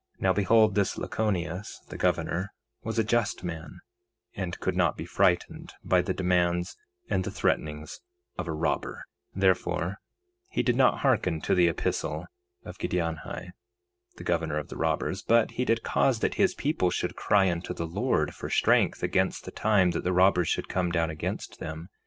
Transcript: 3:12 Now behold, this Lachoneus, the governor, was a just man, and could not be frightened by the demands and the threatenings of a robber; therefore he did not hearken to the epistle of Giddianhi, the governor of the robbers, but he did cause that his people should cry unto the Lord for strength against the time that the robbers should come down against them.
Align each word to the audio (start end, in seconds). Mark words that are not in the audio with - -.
3:12 0.17 0.21
Now 0.21 0.33
behold, 0.33 0.73
this 0.73 0.97
Lachoneus, 0.97 1.81
the 1.89 1.95
governor, 1.95 2.53
was 2.83 2.97
a 2.97 3.03
just 3.03 3.43
man, 3.43 3.81
and 4.33 4.59
could 4.59 4.75
not 4.75 4.97
be 4.97 5.05
frightened 5.05 5.73
by 5.83 6.01
the 6.01 6.11
demands 6.11 6.75
and 7.07 7.23
the 7.23 7.29
threatenings 7.29 7.99
of 8.35 8.47
a 8.47 8.51
robber; 8.51 9.03
therefore 9.35 9.97
he 10.49 10.63
did 10.63 10.75
not 10.75 11.01
hearken 11.01 11.39
to 11.41 11.53
the 11.53 11.67
epistle 11.67 12.25
of 12.65 12.79
Giddianhi, 12.79 13.51
the 14.17 14.23
governor 14.23 14.57
of 14.57 14.69
the 14.69 14.75
robbers, 14.75 15.21
but 15.21 15.51
he 15.51 15.65
did 15.65 15.83
cause 15.83 16.17
that 16.21 16.33
his 16.33 16.55
people 16.55 16.89
should 16.89 17.15
cry 17.15 17.51
unto 17.51 17.71
the 17.71 17.85
Lord 17.85 18.33
for 18.33 18.49
strength 18.49 19.03
against 19.03 19.45
the 19.45 19.51
time 19.51 19.91
that 19.91 20.03
the 20.03 20.11
robbers 20.13 20.47
should 20.47 20.67
come 20.67 20.91
down 20.91 21.11
against 21.11 21.59
them. 21.59 21.89